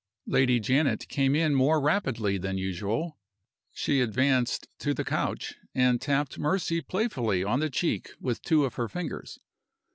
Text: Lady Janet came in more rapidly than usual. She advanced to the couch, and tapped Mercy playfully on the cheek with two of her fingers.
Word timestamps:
Lady 0.25 0.59
Janet 0.59 1.07
came 1.09 1.35
in 1.35 1.53
more 1.53 1.79
rapidly 1.79 2.39
than 2.39 2.57
usual. 2.57 3.19
She 3.71 4.01
advanced 4.01 4.67
to 4.79 4.95
the 4.95 5.05
couch, 5.05 5.53
and 5.75 6.01
tapped 6.01 6.39
Mercy 6.39 6.81
playfully 6.81 7.43
on 7.43 7.59
the 7.59 7.69
cheek 7.69 8.09
with 8.19 8.41
two 8.41 8.65
of 8.65 8.73
her 8.77 8.87
fingers. 8.87 9.37